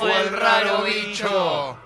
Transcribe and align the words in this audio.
fue 0.00 0.20
el 0.22 0.30
raro 0.30 0.82
bicho 0.82 1.76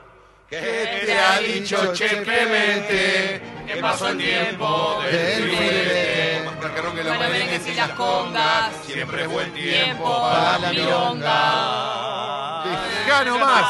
que 0.49 1.03
te 1.04 1.19
ha 1.19 1.38
dicho 1.41 1.93
Che 1.93 2.22
Clemente 2.22 3.43
que 3.67 3.77
pasó 3.77 4.09
el 4.09 4.19
tiempo 4.19 5.01
del 5.11 5.51
filete. 5.51 6.48
Para 6.61 6.74
que 6.74 6.82
los 6.82 6.95
Para 7.16 7.29
merengues 7.29 7.66
y 7.66 7.74
las 7.74 7.90
congas. 7.90 8.71
Siempre 8.87 9.22
es 9.22 9.29
buen 9.29 9.53
Tiempo 9.53 10.21
para 10.21 10.59
la 10.59 10.71
milonga. 10.71 12.62
Dejá 13.05 13.25
nomás. 13.25 13.66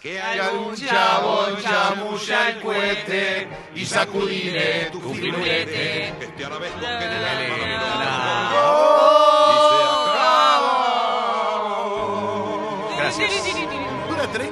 Que 0.00 0.20
algún 0.20 0.74
chabón 0.74 1.62
chamulla 1.62 2.48
el 2.50 2.60
cohete 2.60 3.48
y 3.74 3.86
sacudiré 3.86 4.90
tu 4.90 5.14
filete. 5.14 6.14
Que 6.18 6.24
este 6.24 6.44
arabesco 6.44 6.80
que 6.80 6.86
en 6.86 7.12
el 7.12 7.24
alma 7.24 7.56
la 7.56 7.66
milonga. 7.66 9.23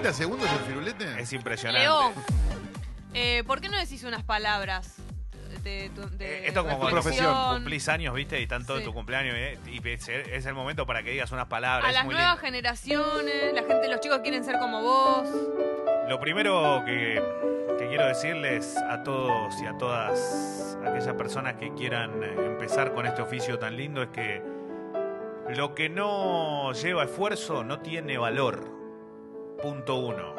30 0.02 0.12
segundos 0.12 0.50
el 0.50 0.58
firulete? 0.60 1.20
Es 1.20 1.32
impresionante. 1.32 1.86
Leo, 1.86 2.12
eh, 3.14 3.44
¿por 3.46 3.60
qué 3.60 3.68
no 3.68 3.78
decís 3.78 4.02
unas 4.04 4.22
palabras 4.24 4.96
de, 5.62 5.90
tu- 5.94 6.08
de 6.16 6.38
Eh, 6.40 6.48
Esto 6.48 6.64
como 6.64 6.78
cuando 6.78 6.96
reflexión? 6.96 7.54
cumplís 7.54 7.88
años, 7.88 8.14
¿viste? 8.14 8.40
Y 8.40 8.46
tanto 8.48 8.74
Sí. 8.74 8.80
en 8.80 8.84
tu 8.86 8.92
cumpleaños, 8.92 9.34
¿eh? 9.36 9.58
Y 9.66 9.86
es 9.88 10.08
es 10.08 10.46
el 10.46 10.54
momento 10.54 10.86
para 10.86 11.02
que 11.04 11.10
digas 11.12 11.30
unas 11.30 11.46
palabras. 11.46 11.86
A 11.86 11.90
es 11.90 11.94
las 11.94 12.04
muy 12.04 12.14
nuevas 12.14 12.32
lindo. 12.42 12.46
generaciones, 12.46 13.54
la 13.54 13.62
gente, 13.62 13.88
los 13.88 14.00
chicos 14.00 14.18
quieren 14.22 14.44
ser 14.44 14.58
como 14.58 14.82
vos. 14.82 15.28
Lo 16.08 16.18
primero 16.18 16.82
que, 16.84 17.22
que 17.78 17.86
quiero 17.88 18.06
decirles 18.06 18.76
a 18.76 19.02
todos 19.04 19.54
y 19.62 19.66
a 19.66 19.78
todas 19.78 20.76
aquellas 20.84 21.14
personas 21.14 21.54
que 21.54 21.72
quieran 21.74 22.22
eh, 22.24 22.34
empezar 22.38 22.92
con 22.92 23.06
este 23.06 23.22
oficio 23.22 23.58
tan 23.60 23.76
lindo 23.76 24.02
es 24.02 24.08
que 24.08 24.42
lo 25.54 25.74
que 25.76 25.88
no 25.88 26.72
lleva 26.72 27.04
esfuerzo 27.04 27.62
no 27.62 27.78
tiene 27.80 28.18
valor. 28.18 28.81
Punto 29.62 29.94
uno. 29.94 30.34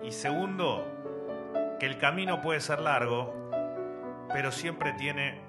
Y 0.00 0.12
segundo, 0.12 0.86
que 1.80 1.86
el 1.86 1.98
camino 1.98 2.40
puede 2.40 2.60
ser 2.60 2.78
largo, 2.78 3.34
pero 4.32 4.52
siempre 4.52 4.92
tiene 4.92 5.40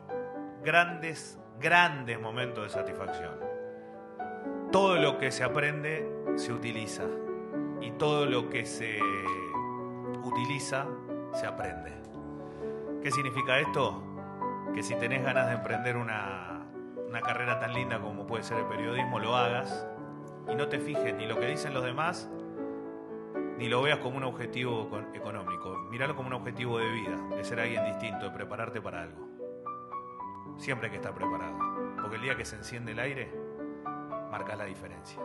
grandes, 0.63 1.39
grandes 1.59 2.19
momentos 2.19 2.63
de 2.63 2.69
satisfacción. 2.69 3.39
Todo 4.71 4.95
lo 4.95 5.19
que 5.19 5.31
se 5.31 5.43
aprende 5.43 6.11
se 6.35 6.51
utiliza 6.51 7.03
y 7.79 7.91
todo 7.91 8.25
lo 8.25 8.49
que 8.49 8.65
se 8.65 8.99
utiliza 10.23 10.87
se 11.33 11.45
aprende. 11.45 11.93
¿Qué 13.03 13.11
significa 13.11 13.59
esto? 13.59 14.03
Que 14.73 14.81
si 14.81 14.95
tenés 14.95 15.23
ganas 15.23 15.45
de 15.47 15.53
emprender 15.53 15.95
una, 15.95 16.65
una 17.07 17.21
carrera 17.21 17.59
tan 17.59 17.73
linda 17.73 17.99
como 17.99 18.25
puede 18.25 18.43
ser 18.43 18.57
el 18.57 18.65
periodismo, 18.65 19.19
lo 19.19 19.35
hagas 19.35 19.85
y 20.51 20.55
no 20.55 20.69
te 20.69 20.79
fijes 20.79 21.13
ni 21.15 21.27
lo 21.27 21.39
que 21.39 21.45
dicen 21.47 21.73
los 21.73 21.83
demás, 21.83 22.27
ni 23.57 23.67
lo 23.69 23.81
veas 23.81 23.99
como 23.99 24.17
un 24.17 24.23
objetivo 24.23 24.89
econ- 24.89 25.15
económico. 25.15 25.77
Míralo 25.89 26.15
como 26.15 26.27
un 26.27 26.33
objetivo 26.33 26.77
de 26.79 26.89
vida, 26.91 27.17
de 27.35 27.43
ser 27.43 27.59
alguien 27.59 27.85
distinto, 27.85 28.25
de 28.25 28.31
prepararte 28.31 28.81
para 28.81 29.03
algo. 29.03 29.27
Siempre 30.57 30.87
hay 30.87 30.91
que 30.91 30.97
estar 30.97 31.13
preparado, 31.13 31.57
porque 32.01 32.15
el 32.17 32.21
día 32.21 32.35
que 32.35 32.45
se 32.45 32.55
enciende 32.55 32.91
el 32.91 32.99
aire, 32.99 33.31
marca 34.29 34.55
la 34.55 34.65
diferencia. 34.65 35.19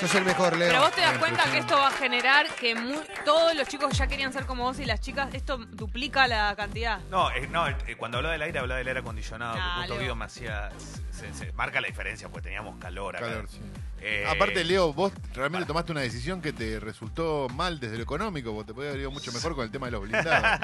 Sos 0.00 0.14
el 0.14 0.24
mejor, 0.24 0.56
Leo. 0.56 0.68
Pero 0.68 0.80
vos 0.82 0.92
te 0.92 1.00
das 1.00 1.10
Bien, 1.10 1.20
cuenta 1.20 1.50
que 1.50 1.58
esto 1.58 1.76
va 1.76 1.88
a 1.88 1.90
generar 1.90 2.46
que 2.54 2.74
mu- 2.74 3.00
todos 3.24 3.54
los 3.56 3.66
chicos 3.66 3.96
ya 3.98 4.06
querían 4.06 4.32
ser 4.32 4.46
como 4.46 4.62
vos 4.64 4.78
y 4.78 4.84
las 4.84 5.00
chicas, 5.00 5.34
esto 5.34 5.58
duplica 5.58 6.28
la 6.28 6.54
cantidad. 6.56 7.00
No, 7.10 7.30
eh, 7.32 7.48
no 7.48 7.66
eh, 7.66 7.76
cuando 7.96 8.18
hablaba 8.18 8.32
del 8.34 8.42
aire, 8.42 8.58
hablaba 8.60 8.78
del 8.78 8.88
aire 8.88 9.00
acondicionado, 9.00 9.56
Ah, 9.58 9.72
que 9.74 9.80
justo 9.80 9.94
Leo. 9.94 10.02
Guido 10.02 10.14
me 10.16 10.24
hacía. 10.26 10.70
Se, 11.10 11.34
se 11.34 11.52
marca 11.52 11.80
la 11.80 11.88
diferencia, 11.88 12.28
pues 12.28 12.44
teníamos 12.44 12.76
calor 12.78 13.16
acá. 13.16 13.26
Calor, 13.26 13.48
sí. 13.48 13.58
Eh, 14.00 14.24
Aparte, 14.28 14.62
Leo, 14.62 14.92
vos 14.92 15.12
realmente 15.34 15.66
tomaste 15.66 15.90
una 15.90 16.02
decisión 16.02 16.40
que 16.40 16.52
te 16.52 16.78
resultó 16.78 17.48
mal 17.48 17.80
desde 17.80 17.96
lo 17.96 18.04
económico, 18.04 18.52
vos 18.52 18.64
te 18.64 18.72
podía 18.72 18.90
haber 18.90 19.00
ido 19.00 19.10
mucho 19.10 19.32
mejor 19.32 19.56
con 19.56 19.64
el 19.64 19.72
tema 19.72 19.86
de 19.86 19.92
los 19.92 20.02
blindados. 20.08 20.60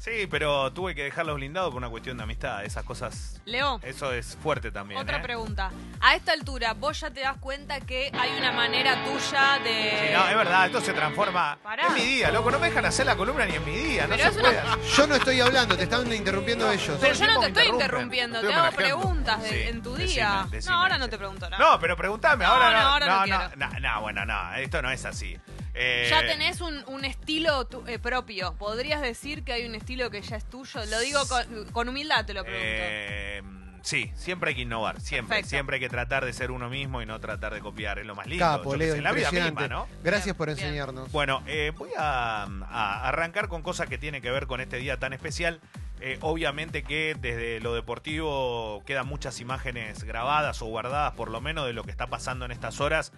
Sí, 0.00 0.26
pero 0.30 0.72
tuve 0.72 0.94
que 0.94 1.04
dejarlos 1.04 1.36
blindados 1.36 1.68
por 1.70 1.76
una 1.78 1.90
cuestión 1.90 2.16
de 2.16 2.22
amistad. 2.22 2.64
Esas 2.64 2.84
cosas. 2.84 3.40
Leo, 3.44 3.78
Eso 3.82 4.12
es 4.14 4.36
fuerte 4.42 4.72
también. 4.72 4.98
otra 4.98 5.18
¿eh? 5.18 5.22
pregunta. 5.22 5.70
A 6.00 6.14
esta 6.14 6.32
altura, 6.32 6.72
vos 6.72 6.98
ya 6.98 7.10
te 7.10 7.20
das 7.20 7.36
cuenta 7.38 7.80
que 7.80 8.10
hay 8.18 8.32
una 8.38 8.50
manera 8.52 9.04
tuya 9.04 9.58
de... 9.62 10.06
Sí, 10.08 10.14
no, 10.14 10.26
es 10.28 10.36
verdad, 10.36 10.66
esto 10.66 10.80
se 10.80 10.94
transforma. 10.94 11.58
Pará. 11.62 11.88
Es 11.88 11.92
mi 11.92 12.00
día, 12.00 12.30
loco. 12.30 12.50
No 12.50 12.58
me 12.58 12.68
dejan 12.68 12.86
hacer 12.86 13.04
la 13.04 13.14
columna 13.14 13.44
ni 13.44 13.56
en 13.56 13.64
mi 13.66 13.76
día. 13.76 14.06
No 14.06 14.16
Pero 14.16 14.32
se 14.32 14.38
una- 14.40 14.48
puede. 14.48 14.62
Yo 14.96 15.06
no 15.06 15.14
estoy 15.16 15.40
hablando, 15.40 15.76
te 15.76 15.82
están 15.82 16.10
interrumpiendo 16.12 16.70
ellos. 16.72 16.96
Pero 17.00 17.14
yo 17.14 17.26
no 17.26 17.40
te 17.40 17.46
estoy 17.48 17.66
interrumpiendo, 17.66 18.38
Estoy 18.38 18.54
te 18.54 18.58
hago 18.58 18.74
preguntas 18.76 19.42
de- 19.42 19.48
Sí, 19.50 19.68
en 19.68 19.82
tu 19.82 19.90
decime, 19.94 20.12
día. 20.14 20.46
decime, 20.50 20.74
no, 20.74 20.80
ahora 20.82 20.96
no 20.98 21.08
te 21.10 21.18
pregunto 21.18 21.50
nada. 21.50 21.62
No, 21.62 21.78
pero 21.78 21.94
preguntame, 21.96 22.44
No, 22.46 22.52
ahora 22.52 22.70
no, 22.70 22.80
no. 22.80 22.88
ahora 22.88 23.06
no 23.06 23.26
no, 23.26 23.70
no, 23.70 23.80
no, 23.80 24.00
bueno, 24.00 24.24
no, 24.24 24.54
esto 24.54 24.80
no 24.80 24.90
es 24.90 25.04
así. 25.04 25.36
Eh, 25.82 26.08
Ya 26.10 26.20
tenés 26.26 26.60
un, 26.60 26.84
un 26.88 27.04
estilo 27.04 27.64
tu- 27.66 27.86
eh, 27.86 27.98
propio. 27.98 28.54
¿Podrías 28.58 29.00
decir 29.00 29.42
que 29.44 29.52
hay 29.54 29.64
un 29.66 29.74
estilo 29.74 30.10
que 30.10 30.20
ya 30.20 30.36
es 30.36 30.44
tuyo? 30.44 30.84
Lo 30.86 31.00
digo 31.00 31.20
con, 31.26 31.64
con 31.72 31.88
humildad, 31.88 32.26
te 32.26 32.34
lo 32.34 32.42
pregunto. 32.44 32.66
Eh, 32.66 33.42
sí, 33.82 34.12
siempre 34.14 34.50
hay 34.50 34.56
que 34.56 34.62
innovar, 34.62 35.00
siempre. 35.00 35.36
Perfecto. 35.36 35.48
Siempre 35.50 35.76
hay 35.76 35.80
que 35.80 35.88
tratar 35.88 36.24
de 36.26 36.32
ser 36.34 36.50
uno 36.50 36.68
mismo 36.68 37.00
y 37.00 37.06
no 37.06 37.18
tratar 37.18 37.54
de 37.54 37.60
copiar, 37.60 37.98
es 37.98 38.04
lo 38.06 38.14
más 38.14 38.26
lindo. 38.26 38.44
Capo, 38.44 38.76
Leo, 38.76 38.92
sé, 38.92 38.98
en 38.98 39.04
la 39.04 39.12
vida 39.12 39.32
misma, 39.32 39.68
¿no? 39.68 39.88
Gracias 40.04 40.36
por 40.36 40.48
bien. 40.48 40.58
enseñarnos. 40.58 41.10
Bueno, 41.12 41.42
eh, 41.46 41.72
voy 41.76 41.90
a, 41.96 42.42
a 42.68 43.08
arrancar 43.08 43.48
con 43.48 43.62
cosas 43.62 43.88
que 43.88 43.96
tienen 43.96 44.20
que 44.20 44.30
ver 44.30 44.46
con 44.46 44.60
este 44.60 44.76
día 44.76 44.98
tan 44.98 45.12
especial. 45.14 45.60
Eh, 46.02 46.16
obviamente 46.22 46.82
que 46.82 47.14
desde 47.20 47.60
lo 47.60 47.74
deportivo 47.74 48.82
quedan 48.86 49.06
muchas 49.06 49.38
imágenes 49.40 50.02
grabadas 50.04 50.62
o 50.62 50.66
guardadas, 50.66 51.12
por 51.12 51.30
lo 51.30 51.40
menos, 51.40 51.66
de 51.66 51.72
lo 51.74 51.84
que 51.84 51.90
está 51.90 52.06
pasando 52.06 52.44
en 52.44 52.52
estas 52.52 52.80
horas. 52.80 53.12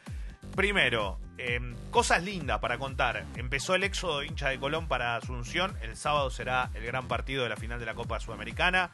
Primero, 0.55 1.19
eh, 1.39 1.61
cosas 1.91 2.23
lindas 2.23 2.59
para 2.59 2.77
contar. 2.77 3.25
Empezó 3.37 3.75
el 3.75 3.85
éxodo 3.85 4.21
de 4.21 4.27
hincha 4.27 4.51
de 4.51 4.59
Colón 4.59 4.87
para 4.87 5.17
Asunción. 5.17 5.75
El 5.81 5.97
sábado 5.97 6.31
será 6.31 6.71
el 6.75 6.85
gran 6.85 7.09
partido 7.09 7.43
de 7.43 7.49
la 7.49 7.57
final 7.57 7.81
de 7.81 7.87
la 7.87 7.95
Copa 7.95 8.21
Sudamericana. 8.21 8.91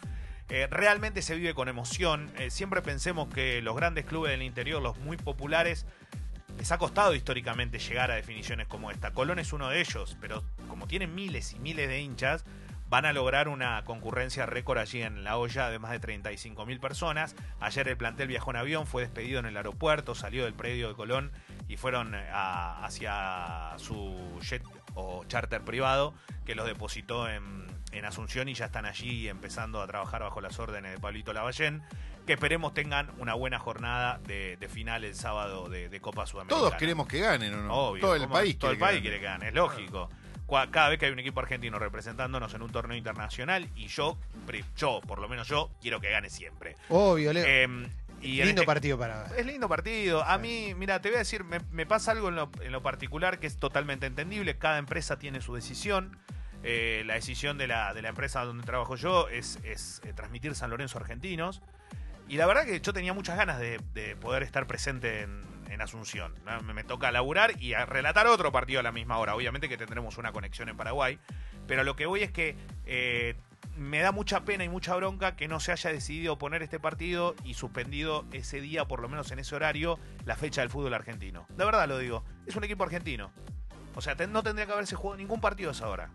Eh, 0.49 0.69
realmente 0.71 1.21
se 1.21 1.35
vive 1.35 1.55
con 1.55 1.69
emoción. 1.69 2.31
Eh, 2.39 2.51
siempre 2.51 2.81
pensemos 2.81 3.29
que 3.29 3.61
los 3.61 3.75
grandes 3.75 4.07
clubes 4.07 4.31
del 4.31 4.43
interior, 4.43 4.81
los 4.81 4.97
muy 4.99 5.17
populares, 5.17 5.85
les 6.57 6.71
ha 6.71 6.79
costado 6.79 7.15
históricamente 7.15 7.79
llegar 7.81 8.11
a 8.13 8.15
definiciones 8.15 8.69
como 8.69 8.91
esta. 8.91 9.11
Colón 9.11 9.41
es 9.41 9.53
uno 9.53 9.69
de 9.69 9.81
ellos, 9.81 10.17
pero 10.21 10.45
como 10.69 10.87
tienen 10.87 11.15
miles 11.15 11.53
y 11.53 11.59
miles 11.59 11.89
de 11.89 12.01
hinchas, 12.01 12.45
van 12.89 13.05
a 13.05 13.13
lograr 13.13 13.49
una 13.49 13.85
concurrencia 13.85 14.47
récord 14.47 14.79
allí 14.79 15.03
en 15.03 15.23
La 15.25 15.37
Hoya 15.37 15.69
de 15.69 15.79
más 15.79 15.91
de 15.91 16.01
35 16.01 16.65
mil 16.67 16.81
personas. 16.81 17.37
Ayer 17.61 17.87
el 17.89 17.97
plantel 17.97 18.29
viajó 18.29 18.51
en 18.51 18.57
avión, 18.57 18.87
fue 18.87 19.03
despedido 19.03 19.41
en 19.41 19.47
el 19.47 19.57
aeropuerto, 19.57 20.15
salió 20.15 20.45
del 20.45 20.55
predio 20.55 20.89
de 20.89 20.95
Colón 20.95 21.31
y 21.69 21.77
fueron 21.77 22.15
eh, 22.15 22.27
a- 22.33 22.85
hacia 22.85 23.79
su 23.79 24.39
jet 24.43 24.63
o 24.95 25.25
charter 25.27 25.63
privado 25.63 26.15
que 26.47 26.55
los 26.55 26.67
depositó 26.67 27.29
en, 27.29 27.67
en 27.93 28.05
Asunción 28.05 28.49
y 28.49 28.55
ya 28.55 28.67
están 28.67 28.87
allí 28.87 29.29
empezando 29.29 29.83
a 29.83 29.87
trabajar 29.87 30.23
bajo 30.23 30.41
las 30.41 30.59
órdenes 30.59 30.93
de 30.93 30.99
Pablito 30.99 31.33
Lavallén. 31.33 31.83
Que 32.27 32.35
esperemos 32.35 32.75
tengan 32.75 33.11
una 33.19 33.33
buena 33.35 33.59
jornada 33.59 34.19
de, 34.27 34.57
de 34.59 34.69
final 34.69 35.03
el 35.05 35.15
sábado 35.15 35.69
de, 35.71 35.89
de 35.89 36.01
Copa 36.01 36.27
Sudamericana. 36.27 36.61
Todos 36.61 36.75
queremos 36.75 37.07
que 37.07 37.21
ganen, 37.21 37.55
¿o 37.55 37.63
no? 37.63 37.75
Obvio, 37.75 38.01
todo 38.03 38.15
el 38.17 38.29
país 38.29 38.59
todo 38.59 38.71
el 38.71 38.77
quiere 38.77 38.87
país 38.91 38.97
que 38.99 39.03
quiere 39.03 39.19
que 39.21 39.25
gane, 39.25 39.49
es 39.49 39.55
lógico. 39.55 40.11
Cada 40.49 40.89
vez 40.89 40.99
que 40.99 41.07
hay 41.07 41.13
un 41.13 41.19
equipo 41.19 41.41
argentino 41.41 41.79
representándonos 41.79 42.55
en 42.55 42.63
un 42.63 42.71
torneo 42.71 42.97
internacional 42.97 43.69
y 43.77 43.87
yo, 43.89 44.17
yo, 44.77 45.01
por 45.07 45.19
lo 45.21 45.29
menos 45.29 45.47
yo, 45.49 45.71
quiero 45.81 46.01
que 46.01 46.11
gane 46.11 46.31
siempre. 46.31 46.75
Obvio, 46.89 47.33
Leo. 47.33 47.45
Eh, 47.47 47.89
y 48.21 48.37
Lindo 48.43 48.63
este- 48.63 48.65
partido 48.65 48.99
para 48.99 49.25
ver. 49.25 49.39
es 49.39 49.47
lindo 49.47 49.69
partido. 49.69 50.25
A 50.25 50.39
mí, 50.39 50.75
mira, 50.75 51.01
te 51.01 51.09
voy 51.11 51.17
a 51.17 51.19
decir, 51.21 51.45
me, 51.45 51.61
me 51.71 51.87
pasa 51.87 52.11
algo 52.13 52.31
en 52.31 52.35
lo, 52.37 52.51
en 52.63 52.73
lo 52.73 52.83
particular 52.83 53.39
que 53.39 53.47
es 53.47 53.57
totalmente 53.59 54.07
entendible. 54.07 54.59
Cada 54.59 54.79
empresa 54.79 55.19
tiene 55.19 55.41
su 55.41 55.55
decisión. 55.55 56.17
Eh, 56.65 57.05
la 57.07 57.15
decisión 57.15 57.57
de 57.59 57.69
la, 57.69 57.95
de 57.95 58.03
la 58.03 58.09
empresa 58.09 58.45
donde 58.45 58.65
trabajo 58.65 58.97
yo 58.97 59.29
es, 59.29 59.61
es, 59.63 60.01
eh, 60.05 60.13
transmitir 60.13 60.55
San 60.57 60.71
Lorenzo 60.71 60.99
Argentinos. 60.99 61.63
Y 62.27 62.37
la 62.37 62.47
verdad 62.47 62.65
que 62.65 62.81
yo 62.81 62.93
tenía 62.93 63.13
muchas 63.13 63.37
ganas 63.37 63.61
de, 63.61 63.81
de 63.95 64.17
poder 64.17 64.43
estar 64.43 64.67
presente 64.67 65.21
en, 65.23 65.43
en 65.69 65.81
Asunción. 65.81 66.35
¿no? 66.45 66.61
Me, 66.63 66.73
me 66.75 66.85
toca 66.85 67.11
laburar 67.13 67.61
y 67.61 67.75
a 67.75 67.87
relatar 67.87 68.27
otro 68.27 68.51
partido 68.53 68.81
a 68.81 68.83
la 68.83 68.93
misma 68.93 69.19
hora. 69.19 69.35
Obviamente 69.35 69.69
que 69.69 69.77
tendremos 69.77 70.19
una 70.19 70.33
conexión 70.33 70.69
en 70.69 70.77
Paraguay. 70.77 71.19
Pero 71.67 71.85
lo 71.85 71.97
que 71.97 72.07
voy 72.07 72.23
es 72.23 72.33
que 72.33 72.57
eh, 72.87 73.37
me 73.77 74.01
da 74.01 74.11
mucha 74.13 74.45
pena 74.45 74.65
y 74.65 74.69
mucha 74.69 74.95
bronca 74.97 75.37
que 75.37 75.49
no 75.49 75.61
se 75.61 75.71
haya 75.73 75.91
decidido 75.93 76.39
poner 76.39 76.63
este 76.63 76.81
partido 76.81 77.35
y 77.45 77.55
suspendido 77.55 78.25
ese 78.33 78.61
día, 78.61 78.87
por 78.87 79.01
lo 79.01 79.09
menos 79.09 79.31
en 79.31 79.39
ese 79.39 79.55
horario, 79.55 79.99
la 80.25 80.35
fecha 80.37 80.63
del 80.63 80.71
fútbol 80.71 80.95
argentino. 80.95 81.47
De 81.51 81.65
verdad 81.65 81.87
lo 81.87 81.99
digo. 81.99 82.25
Es 82.47 82.57
un 82.57 82.65
equipo 82.65 82.85
argentino. 82.85 83.31
O 83.95 84.01
sea, 84.01 84.15
no 84.15 84.43
tendría 84.43 84.65
que 84.67 84.73
haberse 84.73 84.97
jugado 84.97 85.19
ningún 85.19 85.41
partido 85.41 85.69
a 85.71 85.73
esa 85.73 85.89
hora. 85.89 86.11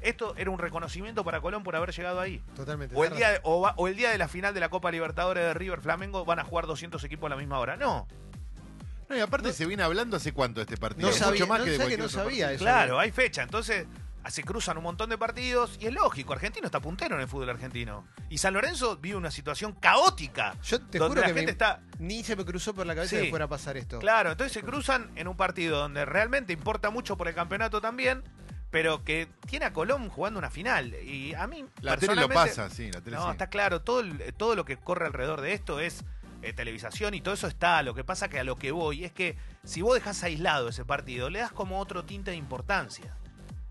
Esto 0.00 0.34
era 0.36 0.50
un 0.50 0.58
reconocimiento 0.58 1.22
para 1.22 1.40
Colón 1.40 1.62
por 1.62 1.76
haber 1.76 1.92
llegado 1.92 2.18
ahí. 2.20 2.42
Totalmente. 2.56 2.96
O 2.96 3.04
el, 3.04 3.14
día 3.14 3.30
de, 3.30 3.40
o, 3.44 3.60
va- 3.60 3.74
o 3.76 3.86
el 3.86 3.94
día 3.94 4.10
de 4.10 4.18
la 4.18 4.26
final 4.26 4.52
de 4.52 4.58
la 4.58 4.68
Copa 4.68 4.90
Libertadores 4.90 5.44
de 5.44 5.54
River 5.54 5.80
Flamengo 5.80 6.24
van 6.24 6.40
a 6.40 6.44
jugar 6.44 6.66
200 6.66 7.04
equipos 7.04 7.28
a 7.28 7.30
la 7.30 7.36
misma 7.36 7.60
hora. 7.60 7.76
No, 7.76 8.08
No, 9.12 9.18
y 9.18 9.20
aparte 9.20 9.52
se 9.52 9.66
viene 9.66 9.82
hablando 9.82 10.16
hace 10.16 10.32
cuánto 10.32 10.60
de 10.60 10.62
este 10.64 10.76
partido. 10.76 11.08
No 11.08 11.12
Mucho 11.12 11.24
sabía, 11.24 11.46
más 11.46 11.58
no, 11.60 11.64
que 11.64 11.70
de 11.72 11.76
¿sabes 11.76 11.90
que 11.92 11.98
no 11.98 12.04
otro 12.06 12.18
sabía 12.22 12.46
partido. 12.46 12.50
eso. 12.50 12.64
claro, 12.64 12.98
hay 12.98 13.10
fecha. 13.12 13.42
Entonces, 13.42 13.86
se 14.28 14.44
cruzan 14.44 14.76
un 14.78 14.84
montón 14.84 15.10
de 15.10 15.18
partidos 15.18 15.76
y 15.80 15.86
es 15.86 15.92
lógico, 15.92 16.32
Argentino 16.32 16.66
está 16.66 16.80
puntero 16.80 17.16
en 17.16 17.20
el 17.22 17.28
fútbol 17.28 17.50
argentino. 17.50 18.06
Y 18.30 18.38
San 18.38 18.54
Lorenzo 18.54 18.96
vive 18.96 19.16
una 19.16 19.30
situación 19.32 19.72
caótica. 19.72 20.54
Yo 20.62 20.80
te 20.80 20.98
donde 20.98 21.08
juro 21.16 21.20
la 21.22 21.26
que 21.26 21.34
gente 21.34 21.46
me- 21.46 21.50
está 21.52 21.80
ni 21.98 22.22
se 22.24 22.36
me 22.36 22.44
cruzó 22.44 22.72
por 22.74 22.86
la 22.86 22.94
cabeza 22.94 23.16
Sí. 23.16 23.22
que 23.24 23.30
fuera 23.30 23.46
a 23.46 23.48
pasar 23.48 23.76
esto. 23.76 23.98
Claro, 23.98 24.30
entonces 24.30 24.52
se 24.52 24.62
cruzan 24.62 25.10
en 25.16 25.26
un 25.28 25.36
partido 25.36 25.78
donde 25.78 26.04
realmente 26.04 26.52
importa 26.52 26.90
mucho 26.90 27.16
por 27.16 27.26
el 27.28 27.34
campeonato 27.34 27.80
también, 27.80 28.22
pero 28.70 29.04
que 29.04 29.28
tiene 29.48 29.66
a 29.66 29.72
Colón 29.72 30.08
jugando 30.08 30.38
una 30.38 30.50
final. 30.50 30.94
Y 30.94 31.34
a 31.34 31.46
mí, 31.46 31.66
La 31.82 31.96
tele 31.96 32.14
lo 32.14 32.28
pasa, 32.28 32.70
sí, 32.70 32.90
la 32.92 33.00
tele 33.02 33.16
No, 33.16 33.24
sí. 33.26 33.30
está 33.32 33.48
claro, 33.48 33.82
todo, 33.82 34.02
todo 34.38 34.54
lo 34.56 34.64
que 34.64 34.76
corre 34.78 35.04
alrededor 35.06 35.40
de 35.42 35.52
esto 35.52 35.78
es 35.80 36.04
eh, 36.42 36.52
televisación 36.52 37.14
y 37.14 37.20
todo 37.20 37.34
eso 37.34 37.46
está. 37.46 37.82
Lo 37.82 37.94
que 37.94 38.04
pasa 38.04 38.28
que 38.28 38.38
a 38.40 38.44
lo 38.44 38.56
que 38.56 38.72
voy 38.72 39.04
es 39.04 39.12
que 39.12 39.36
si 39.64 39.80
vos 39.82 39.94
dejás 39.94 40.22
aislado 40.24 40.68
ese 40.68 40.84
partido, 40.84 41.30
le 41.30 41.38
das 41.40 41.52
como 41.52 41.78
otro 41.78 42.04
tinte 42.04 42.30
de 42.32 42.36
importancia. 42.36 43.16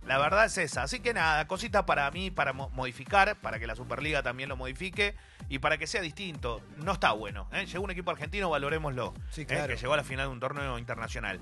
La 0.06 0.18
verdad 0.18 0.45
es 0.45 0.57
esa. 0.57 0.83
Así 0.83 1.00
que 1.00 1.13
nada, 1.13 1.47
cositas 1.47 1.83
para 1.83 2.09
mí, 2.09 2.31
para 2.31 2.53
mo- 2.53 2.69
modificar, 2.69 3.35
para 3.39 3.59
que 3.59 3.68
la 3.68 3.75
Superliga 3.75 4.23
también 4.23 4.50
lo 4.50 4.56
modifique 4.57 5.13
y 5.47 5.59
para 5.59 5.77
que 5.77 5.85
sea 5.85 6.01
distinto. 6.01 6.59
No 6.77 6.94
está 6.94 7.12
bueno. 7.12 7.47
¿eh? 7.53 7.65
Llegó 7.68 7.83
un 7.83 7.91
equipo 7.91 8.09
argentino, 8.09 8.50
valorémoslo. 8.50 9.13
Sí, 9.29 9.41
¿eh? 9.41 9.45
Que 9.67 9.77
llegó 9.77 9.94
a 9.94 9.97
la 9.97 10.03
final 10.03 10.27
de 10.27 10.33
un 10.33 10.39
torneo 10.39 10.79
internacional. 10.79 11.39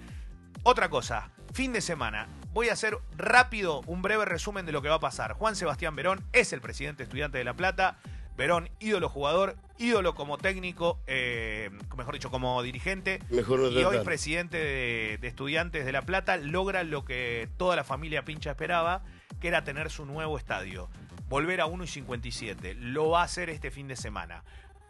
Otra 0.64 0.90
cosa, 0.90 1.30
fin 1.54 1.72
de 1.72 1.80
semana. 1.80 2.28
Voy 2.52 2.68
a 2.68 2.74
hacer 2.74 2.98
rápido 3.16 3.80
un 3.86 4.02
breve 4.02 4.26
resumen 4.26 4.66
de 4.66 4.74
lo 4.74 4.82
que 4.82 4.90
va 4.90 4.96
a 4.96 5.00
pasar. 5.00 5.32
Juan 5.34 5.56
Sebastián 5.56 5.96
Verón 5.96 6.22
es 6.34 6.52
el 6.52 6.60
presidente 6.60 7.04
estudiante 7.04 7.38
de 7.38 7.46
La 7.46 7.54
Plata. 7.54 7.98
Verón, 8.40 8.70
ídolo 8.80 9.10
jugador, 9.10 9.58
ídolo 9.78 10.16
como 10.16 10.38
técnico, 10.38 10.98
eh, 11.08 11.72
mejor 11.98 12.14
dicho, 12.14 12.32
como 12.32 12.64
dirigente. 12.64 13.20
Mejor 13.30 13.60
no 13.60 13.68
y 13.70 13.84
hoy 13.84 14.00
presidente 14.06 14.56
de, 14.58 15.18
de 15.20 15.28
estudiantes 15.28 15.86
de 15.86 15.92
La 15.92 16.04
Plata 16.04 16.38
logra 16.38 16.86
lo 16.86 17.04
que 17.04 17.50
toda 17.58 17.76
la 17.76 17.84
familia 17.84 18.24
pincha 18.24 18.52
esperaba, 18.52 19.04
que 19.42 19.50
era 19.50 19.66
tener 19.66 19.90
su 19.90 20.06
nuevo 20.06 20.38
estadio. 20.38 20.90
Volver 21.28 21.60
a 21.60 21.66
1 21.66 21.84
y 21.84 21.88
57. 21.88 22.76
Lo 22.76 23.10
va 23.10 23.24
a 23.24 23.24
hacer 23.26 23.50
este 23.50 23.72
fin 23.72 23.90
de 23.90 23.98
semana. 23.98 24.46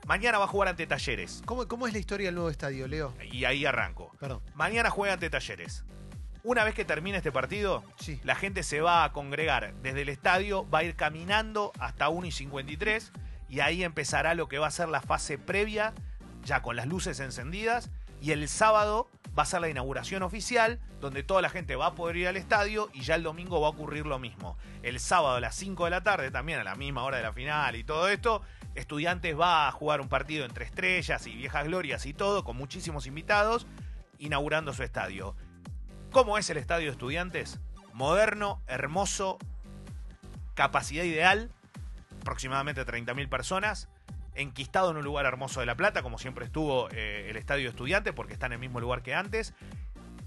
Mañana 0.06 0.38
va 0.38 0.44
a 0.46 0.48
jugar 0.48 0.68
ante 0.70 0.86
Talleres. 0.86 1.42
¿Cómo, 1.44 1.68
¿Cómo 1.68 1.88
es 1.88 1.94
la 1.94 1.98
historia 2.00 2.28
del 2.28 2.36
nuevo 2.36 2.52
estadio, 2.52 2.88
Leo? 2.88 3.16
Y 3.32 3.46
ahí 3.46 3.66
arranco. 3.66 4.12
Perdón. 4.20 4.42
Mañana 4.54 4.92
juega 4.92 5.16
ante 5.16 5.32
Talleres. 5.32 5.86
Una 6.44 6.64
vez 6.64 6.76
que 6.76 6.86
termine 6.86 7.18
este 7.18 7.32
partido, 7.32 7.84
Sí. 7.98 8.20
la 8.24 8.36
gente 8.36 8.62
se 8.62 8.80
va 8.80 9.04
a 9.04 9.12
congregar 9.12 9.74
desde 9.82 10.04
el 10.04 10.10
estadio, 10.10 10.70
va 10.70 10.80
a 10.80 10.84
ir 10.84 10.96
caminando 10.96 11.72
hasta 11.80 12.10
1 12.10 12.28
y 12.28 12.32
53 12.32 13.12
y 13.50 13.62
ahí 13.62 13.84
empezará 13.84 14.36
lo 14.36 14.48
que 14.48 14.60
va 14.60 14.68
a 14.68 14.72
ser 14.72 14.90
la 14.90 15.02
fase 15.02 15.38
previa, 15.38 15.94
ya 16.44 16.62
con 16.62 16.76
las 16.76 16.88
luces 16.88 17.20
encendidas. 17.20 17.90
Y 18.22 18.32
el 18.32 18.48
sábado 18.50 19.08
va 19.38 19.44
a 19.44 19.46
ser 19.46 19.62
la 19.62 19.70
inauguración 19.70 20.24
oficial, 20.24 20.80
donde 21.00 21.24
toda 21.24 21.42
la 21.42 21.50
gente 21.50 21.76
va 21.76 21.88
a 21.88 21.96
poder 21.96 22.18
ir 22.18 22.28
al 22.28 22.38
estadio 22.38 22.90
y 22.94 23.02
ya 23.02 23.16
el 23.16 23.24
domingo 23.24 23.62
va 23.62 23.68
a 23.68 23.72
ocurrir 23.72 24.06
lo 24.06 24.20
mismo. 24.20 24.58
El 24.84 25.00
sábado 25.00 25.36
a 25.36 25.40
las 25.40 25.56
5 25.56 25.86
de 25.86 25.90
la 25.90 26.04
tarde, 26.04 26.32
también 26.32 26.60
a 26.60 26.64
la 26.64 26.76
misma 26.76 27.04
hora 27.04 27.18
de 27.18 27.24
la 27.24 27.34
final 27.34 27.76
y 27.76 27.84
todo 27.84 28.10
esto, 28.10 28.42
Estudiantes 28.76 29.38
va 29.38 29.68
a 29.68 29.72
jugar 29.72 30.00
un 30.00 30.10
partido 30.10 30.46
entre 30.46 30.66
estrellas 30.66 31.26
y 31.28 31.36
viejas 31.36 31.66
glorias 31.66 32.06
y 32.06 32.14
todo, 32.14 32.44
con 32.44 32.56
muchísimos 32.56 33.08
invitados, 33.08 33.66
inaugurando 34.20 34.74
su 34.74 34.84
estadio. 34.84 35.36
¿Cómo 36.12 36.38
es 36.38 36.50
el 36.50 36.58
estadio 36.58 36.88
de 36.88 36.92
Estudiantes? 36.92 37.60
Moderno, 37.94 38.62
hermoso, 38.68 39.38
capacidad 40.54 41.04
ideal, 41.04 41.52
aproximadamente 42.30 42.86
30.000 42.86 43.28
personas, 43.28 43.90
enquistado 44.36 44.92
en 44.92 44.98
un 44.98 45.04
lugar 45.04 45.26
hermoso 45.26 45.62
de 45.62 45.66
La 45.66 45.76
Plata, 45.76 46.04
como 46.04 46.20
siempre 46.20 46.46
estuvo 46.46 46.88
eh, 46.92 47.28
el 47.28 47.38
estadio 47.38 47.64
de 47.64 47.70
Estudiantes, 47.70 48.14
porque 48.14 48.34
está 48.34 48.46
en 48.46 48.54
el 48.54 48.60
mismo 48.60 48.80
lugar 48.80 49.02
que 49.02 49.16
antes, 49.16 49.56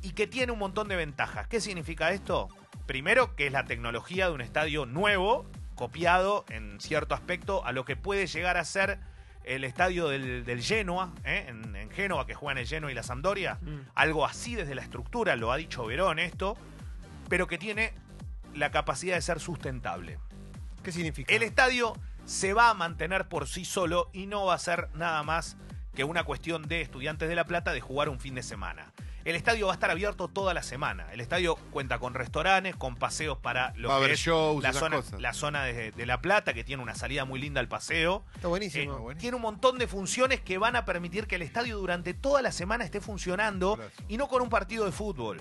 y 0.03 0.11
que 0.11 0.27
tiene 0.27 0.51
un 0.51 0.59
montón 0.59 0.89
de 0.89 0.97
ventajas. 0.97 1.47
¿Qué 1.47 1.61
significa 1.61 2.11
esto? 2.11 2.49
Primero, 2.87 3.37
que 3.37 3.47
es 3.47 3.53
la 3.53 3.67
tecnología 3.67 4.27
de 4.27 4.33
un 4.33 4.41
estadio 4.41 4.85
nuevo, 4.85 5.47
copiado 5.77 6.45
en 6.49 6.81
cierto 6.81 7.15
aspecto 7.15 7.65
a 7.65 7.71
lo 7.71 7.85
que 7.85 7.95
puede 7.95 8.27
llegar 8.27 8.57
a 8.57 8.65
ser 8.65 8.99
el 9.45 9.63
estadio 9.63 10.09
del, 10.09 10.45
del 10.45 10.61
Genoa, 10.61 11.13
¿eh? 11.25 11.47
en, 11.47 11.77
en 11.77 11.91
Génova, 11.93 12.27
que 12.27 12.35
juegan 12.35 12.59
el 12.59 12.67
Genoa 12.67 12.91
y 12.91 12.95
la 12.95 13.05
Sampdoria. 13.05 13.61
Algo 13.95 14.27
así 14.27 14.57
desde 14.57 14.75
la 14.75 14.83
estructura, 14.83 15.37
lo 15.37 15.53
ha 15.53 15.57
dicho 15.57 15.87
Verón 15.87 16.19
esto, 16.19 16.57
pero 17.29 17.47
que 17.47 17.59
tiene 17.59 17.93
la 18.55 18.73
capacidad 18.73 19.15
de 19.15 19.23
ser 19.23 19.39
sustentable. 19.39 20.19
¿Qué 20.83 20.93
significa? 20.93 21.33
El 21.35 21.43
estadio 21.43 21.95
se 22.25 22.55
va 22.55 22.71
a 22.71 22.75
mantener 22.75 23.29
por 23.29 23.49
sí 23.49 23.65
solo 23.65 24.11
y 24.13 24.27
no 24.27 24.47
va 24.47 24.55
a 24.55 24.59
ser 24.59 24.89
nada 24.95 25.23
más 25.23 25.57
que 25.95 26.05
una 26.05 26.25
cuestión 26.25 26.63
de 26.69 26.81
estudiantes 26.81 27.29
de 27.29 27.35
La 27.35 27.45
Plata 27.45 27.73
de 27.73 27.81
jugar 27.81 28.09
un 28.09 28.19
fin 28.19 28.35
de 28.35 28.43
semana. 28.43 28.93
El 29.25 29.37
estadio 29.37 29.67
va 29.67 29.73
a 29.73 29.75
estar 29.75 29.91
abierto 29.91 30.27
toda 30.27 30.53
la 30.53 30.65
semana. 30.65 31.07
El 31.13 31.21
estadio 31.21 31.55
cuenta 31.71 32.01
con 32.01 32.13
restaurantes, 32.15 32.75
con 32.75 32.97
paseos 32.97 33.39
para 33.39 33.73
lo 33.77 33.89
Va 33.89 33.97
a 33.97 33.99
que 34.01 34.05
haber 34.07 34.17
shows, 34.17 34.61
la, 34.63 34.73
zona, 34.73 34.97
cosas. 34.97 35.21
la 35.21 35.33
zona 35.33 35.63
de, 35.65 35.93
de 35.93 36.07
La 36.07 36.21
Plata, 36.21 36.53
que 36.55 36.65
tiene 36.65 36.83
una 36.83 36.97
salida 36.97 37.25
muy 37.25 37.41
linda 37.41 37.61
al 37.61 37.69
paseo. 37.69 38.25
Está 38.35 38.49
buenísimo. 38.49 38.83
Eh, 38.83 38.87
buenísimo. 38.99 39.21
tiene 39.21 39.37
un 39.37 39.43
montón 39.43 39.79
de 39.79 39.87
funciones 39.87 40.41
que 40.41 40.59
van 40.59 40.75
a 40.75 40.85
permitir 40.85 41.29
que 41.29 41.37
el 41.37 41.43
estadio 41.43 41.79
durante 41.79 42.15
toda 42.15 42.43
la 42.43 42.51
semana 42.51 42.85
esté 42.85 43.01
funcionando 43.01 43.79
y 44.09 44.17
no 44.17 44.27
con 44.27 44.43
un 44.43 44.49
partido 44.49 44.85
de 44.87 44.93
fútbol. 44.93 45.39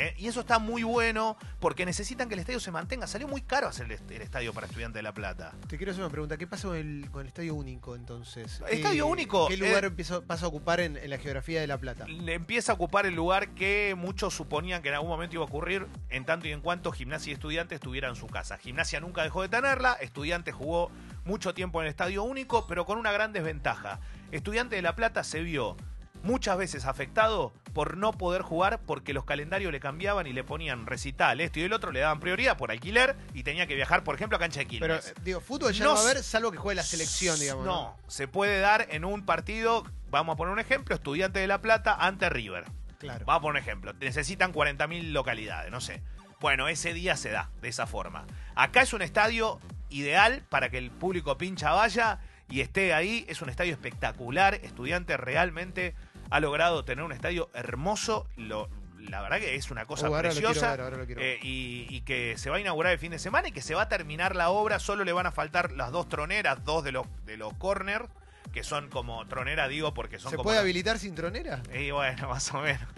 ¿Eh? 0.00 0.14
Y 0.16 0.28
eso 0.28 0.40
está 0.40 0.58
muy 0.58 0.82
bueno 0.82 1.36
porque 1.58 1.84
necesitan 1.84 2.26
que 2.28 2.34
el 2.34 2.40
estadio 2.40 2.58
se 2.58 2.70
mantenga. 2.70 3.06
Salió 3.06 3.28
muy 3.28 3.42
caro 3.42 3.68
hacer 3.68 3.84
el, 3.84 3.92
est- 3.92 4.10
el 4.10 4.22
estadio 4.22 4.54
para 4.54 4.66
Estudiantes 4.66 4.94
de 4.98 5.02
La 5.02 5.12
Plata. 5.12 5.52
Te 5.68 5.76
quiero 5.76 5.92
hacer 5.92 6.02
una 6.02 6.10
pregunta. 6.10 6.38
¿Qué 6.38 6.46
pasa 6.46 6.68
con 6.68 6.76
el, 6.78 7.08
con 7.10 7.20
el 7.20 7.26
estadio 7.28 7.54
único 7.54 7.94
entonces? 7.94 8.62
Estadio 8.70 9.04
¿Qué- 9.04 9.10
único, 9.12 9.48
¿Qué 9.48 9.58
lugar 9.58 9.84
eh, 9.84 9.88
empieza- 9.88 10.22
pasa 10.22 10.46
a 10.46 10.48
ocupar 10.48 10.80
en, 10.80 10.96
en 10.96 11.10
la 11.10 11.18
geografía 11.18 11.60
de 11.60 11.66
La 11.66 11.76
Plata? 11.76 12.06
Le 12.08 12.32
empieza 12.32 12.72
a 12.72 12.76
ocupar 12.76 13.04
el 13.04 13.14
lugar 13.14 13.50
que 13.50 13.94
muchos 13.94 14.32
suponían 14.34 14.80
que 14.80 14.88
en 14.88 14.94
algún 14.94 15.10
momento 15.10 15.36
iba 15.36 15.44
a 15.44 15.46
ocurrir 15.46 15.86
en 16.08 16.24
tanto 16.24 16.48
y 16.48 16.52
en 16.52 16.62
cuanto 16.62 16.92
Gimnasia 16.92 17.30
y 17.32 17.34
Estudiantes 17.34 17.78
tuvieran 17.80 18.16
su 18.16 18.26
casa. 18.26 18.56
Gimnasia 18.56 19.00
nunca 19.00 19.22
dejó 19.22 19.42
de 19.42 19.50
tenerla, 19.50 19.92
Estudiantes 20.00 20.54
jugó 20.54 20.90
mucho 21.26 21.52
tiempo 21.52 21.80
en 21.82 21.86
el 21.86 21.90
estadio 21.90 22.22
único, 22.22 22.66
pero 22.66 22.86
con 22.86 22.96
una 22.96 23.12
gran 23.12 23.34
desventaja. 23.34 24.00
Estudiantes 24.32 24.78
de 24.78 24.82
La 24.82 24.96
Plata 24.96 25.22
se 25.24 25.42
vio 25.42 25.76
muchas 26.22 26.56
veces 26.56 26.84
afectado 26.84 27.52
por 27.72 27.96
no 27.96 28.12
poder 28.12 28.42
jugar 28.42 28.80
porque 28.84 29.12
los 29.12 29.24
calendarios 29.24 29.72
le 29.72 29.80
cambiaban 29.80 30.26
y 30.26 30.32
le 30.32 30.44
ponían 30.44 30.86
recital, 30.86 31.40
esto 31.40 31.60
y 31.60 31.62
el 31.62 31.72
otro, 31.72 31.92
le 31.92 32.00
daban 32.00 32.20
prioridad 32.20 32.56
por 32.56 32.70
alquiler 32.70 33.16
y 33.34 33.42
tenía 33.42 33.66
que 33.66 33.74
viajar, 33.74 34.04
por 34.04 34.14
ejemplo, 34.14 34.36
a 34.36 34.40
cancha 34.40 34.60
de 34.60 34.66
Quilmes. 34.66 35.12
Pero, 35.14 35.24
digo, 35.24 35.40
fútbol 35.40 35.72
ya 35.72 35.84
No 35.84 35.90
no, 35.90 35.96
va 35.96 36.00
a 36.00 36.10
haber, 36.10 36.22
salvo 36.22 36.50
que 36.50 36.58
juegue 36.58 36.76
la 36.76 36.82
selección, 36.82 37.38
digamos. 37.38 37.64
No, 37.64 37.96
se 38.08 38.28
puede 38.28 38.60
dar 38.60 38.86
en 38.90 39.04
un 39.04 39.24
partido, 39.24 39.84
vamos 40.10 40.34
a 40.34 40.36
poner 40.36 40.52
un 40.52 40.60
ejemplo, 40.60 40.94
Estudiante 40.94 41.38
de 41.38 41.46
La 41.46 41.60
Plata 41.60 41.94
ante 41.94 42.28
River. 42.28 42.64
Claro. 42.98 43.24
Vamos 43.24 43.38
a 43.38 43.42
poner 43.42 43.62
un 43.62 43.68
ejemplo. 43.68 43.92
Necesitan 43.94 44.52
40.000 44.52 45.12
localidades, 45.12 45.70
no 45.70 45.80
sé. 45.80 46.02
Bueno, 46.40 46.68
ese 46.68 46.92
día 46.94 47.16
se 47.16 47.30
da 47.30 47.50
de 47.60 47.68
esa 47.68 47.86
forma. 47.86 48.26
Acá 48.54 48.82
es 48.82 48.92
un 48.92 49.02
estadio 49.02 49.60
ideal 49.90 50.42
para 50.48 50.70
que 50.70 50.78
el 50.78 50.90
público 50.90 51.36
pincha 51.36 51.72
vaya 51.72 52.18
y 52.48 52.60
esté 52.60 52.94
ahí. 52.94 53.24
Es 53.28 53.42
un 53.42 53.50
estadio 53.50 53.72
espectacular. 53.72 54.54
Estudiante 54.54 55.16
realmente 55.16 55.94
ha 56.30 56.40
logrado 56.40 56.84
tener 56.84 57.04
un 57.04 57.12
estadio 57.12 57.50
hermoso. 57.54 58.26
Lo- 58.36 58.68
la 59.00 59.22
verdad 59.22 59.38
que 59.38 59.54
es 59.54 59.70
una 59.70 59.86
cosa 59.86 60.06
ahora 60.08 60.28
lo 60.28 60.34
preciosa. 60.34 60.76
ver. 60.76 61.18
Eh, 61.18 61.38
y, 61.42 61.86
y 61.88 62.02
que 62.02 62.36
se 62.36 62.50
va 62.50 62.56
a 62.56 62.60
inaugurar 62.60 62.92
el 62.92 62.98
fin 62.98 63.10
de 63.10 63.18
semana 63.18 63.48
y 63.48 63.52
que 63.52 63.62
se 63.62 63.74
va 63.74 63.82
a 63.82 63.88
terminar 63.88 64.36
la 64.36 64.50
obra. 64.50 64.78
Solo 64.78 65.04
le 65.04 65.12
van 65.12 65.26
a 65.26 65.32
faltar 65.32 65.72
las 65.72 65.90
dos 65.90 66.08
troneras, 66.08 66.64
dos 66.64 66.84
de 66.84 66.92
los, 66.92 67.06
de 67.24 67.38
los 67.38 67.54
corners, 67.54 68.04
que 68.52 68.62
son 68.62 68.88
como 68.90 69.26
tronera, 69.26 69.68
digo, 69.68 69.94
porque 69.94 70.18
son 70.18 70.30
¿Se 70.30 70.36
como 70.36 70.44
puede 70.48 70.58
habilitar 70.58 70.98
sin 70.98 71.14
tronera? 71.14 71.62
y 71.74 71.90
bueno, 71.92 72.28
más 72.28 72.52
o 72.52 72.60
menos. 72.60 72.82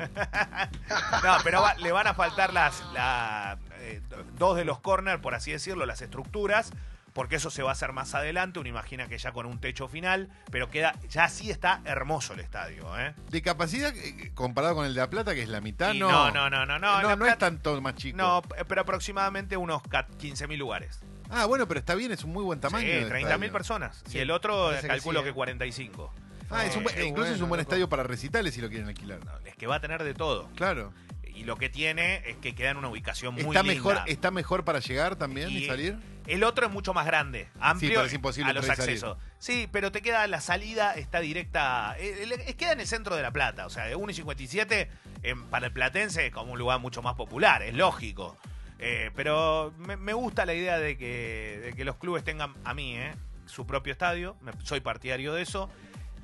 no, 1.25 1.37
pero 1.45 1.63
va- 1.63 1.75
le 1.75 1.93
van 1.93 2.07
a 2.09 2.15
faltar 2.15 2.53
las 2.53 2.83
la, 2.93 3.59
eh, 3.79 4.01
dos 4.39 4.57
de 4.57 4.65
los 4.65 4.81
corners, 4.81 5.21
por 5.21 5.35
así 5.35 5.53
decirlo, 5.53 5.87
las 5.87 6.03
estructuras, 6.03 6.73
porque 7.13 7.37
eso 7.37 7.51
se 7.51 7.63
va 7.63 7.71
a 7.71 7.73
hacer 7.73 7.93
más 7.93 8.15
adelante. 8.15 8.59
Uno 8.59 8.69
imagina 8.69 9.09
que 9.09 9.19
ya 9.19 9.33
con 9.33 9.47
un 9.47 9.59
techo 9.61 9.89
final, 9.89 10.31
pero 10.51 10.71
queda 10.71 10.95
ya 11.09 11.29
sí 11.29 11.51
está 11.51 11.81
hermoso 11.85 12.33
el 12.35 12.41
estadio, 12.41 12.99
¿eh? 12.99 13.15
De 13.31 13.43
capacidad, 13.43 13.95
eh, 13.97 14.31
comparado 14.35 14.75
con 14.75 14.87
el 14.87 14.95
de 14.95 15.01
La 15.01 15.11
Plata, 15.11 15.35
que 15.35 15.43
es 15.43 15.49
la 15.49 15.61
mitad, 15.61 15.93
Y 15.93 15.99
no. 15.99 16.11
no, 16.11 16.31
no, 16.31 16.51
no, 16.51 16.67
no, 16.67 16.79
no, 16.79 17.03
No, 17.03 17.17
no 17.17 17.27
es 17.27 17.39
tanto 17.39 17.81
más 17.81 17.95
chico. 17.97 18.17
No, 18.17 18.43
pero 18.69 18.81
aproximadamente 18.83 19.57
unos 19.57 19.83
15.000 19.83 20.57
lugares. 20.57 21.01
Ah, 21.31 21.47
bueno, 21.47 21.67
pero 21.67 21.81
está 21.81 21.95
bien, 21.95 22.13
es 22.13 22.25
un 22.25 22.33
muy 22.33 22.45
buen 22.45 22.61
tamaño. 22.61 22.87
sí, 22.87 22.93
de 22.93 23.09
30.000 23.09 23.23
estadio. 23.33 23.53
personas. 23.53 24.03
Sí, 24.07 24.19
y 24.19 24.21
el 24.21 24.31
otro 24.31 24.67
parece 24.67 24.83
que 24.83 24.89
calculo 24.89 25.21
sí, 25.21 25.25
que, 25.25 25.31
¿eh? 25.31 25.35
45. 25.35 26.15
Ah, 26.51 26.67
es 26.67 26.77
un 26.77 26.83
incluso 27.03 27.33
es 27.33 27.41
un 27.41 27.49
buen 27.49 27.59
loco. 27.61 27.71
estadio 27.71 27.89
para 27.89 28.03
recitales 28.03 28.53
si 28.55 28.61
lo 28.61 28.69
quieren 28.69 28.87
alquilar. 28.89 29.21
Es 29.47 29.57
que 29.57 29.67
va 29.67 29.77
a 29.77 29.81
tener 29.81 30.03
de 30.05 30.13
todo. 30.13 30.51
Claro. 30.55 30.93
Y 31.35 31.45
lo 31.45 31.57
que 31.57 31.71
tiene 31.71 32.17
es 32.29 32.37
que 32.37 32.55
queda 32.55 32.71
en 32.73 32.77
una 32.77 32.89
ubicación 32.89 33.33
muy 33.33 33.43
Está 33.45 33.63
linda. 33.63 33.75
mejor, 33.75 33.99
está 34.07 34.31
mejor 34.31 34.65
para 34.65 34.81
llegar 34.81 35.17
también 35.17 35.49
y, 35.51 35.59
Y- 35.65 35.67
salir. 35.67 35.97
El 36.27 36.45
otro 36.45 36.67
es 36.67 36.73
mucho 36.73 36.95
más 36.95 37.05
grande, 37.05 37.49
amplio 37.59 37.91
pero 37.91 38.05
es 38.05 38.13
imposible 38.15 38.51
a 38.51 38.55
los 38.55 38.65
entrar 38.65 38.79
y 38.79 38.81
salir. 38.99 39.05
accesos. 39.05 39.19
Sí, 39.39 39.69
pero 39.73 39.91
te 39.91 40.03
queda 40.03 40.27
la 40.29 40.41
salida, 40.41 40.95
está 40.95 41.19
directa. 41.21 41.97
eh, 41.99 42.27
eh, 42.47 42.55
queda 42.55 42.73
en 42.73 42.81
el 42.81 42.87
centro 42.87 43.17
de 43.17 43.23
La 43.23 43.33
Plata. 43.33 43.67
O 43.67 43.71
sea, 43.71 43.87
de 43.87 43.97
1 43.97 44.11
y 44.13 44.15
57 44.15 44.89
en- 45.25 45.45
para 45.47 45.67
el 45.67 45.73
platense 45.73 46.27
es 46.27 46.33
como 46.33 46.53
un 46.53 46.59
lugar 46.59 46.79
mucho 46.81 47.03
más 47.03 47.15
popular, 47.15 47.63
es 47.63 47.75
lógico. 47.75 48.37
Eh, 48.79 49.11
pero 49.17 49.73
me, 49.79 49.97
me 49.97 50.13
gusta 50.13 50.45
la 50.47 50.55
idea 50.55 50.79
de 50.79 50.97
que, 50.97 51.61
de 51.65 51.73
que 51.75 51.85
los 51.85 51.97
clubes 51.97 52.25
tengan 52.25 52.55
a 52.65 52.73
mí, 52.75 52.97
eh, 52.97 53.15
su 53.47 53.67
propio 53.67 53.93
estadio. 53.93 54.37
Me- 54.43 54.53
soy 54.63 54.81
partidario 54.81 55.33
de 55.35 55.43
eso. 55.43 55.71